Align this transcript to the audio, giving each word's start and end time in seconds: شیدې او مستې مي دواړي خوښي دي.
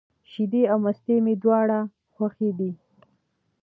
شیدې 0.31 0.61
او 0.71 0.77
مستې 0.85 1.15
مي 1.25 1.33
دواړي 1.43 1.79
خوښي 2.13 2.49
دي. 2.57 2.71